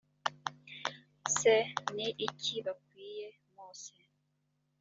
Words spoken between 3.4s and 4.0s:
mose